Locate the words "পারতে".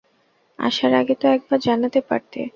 2.09-2.39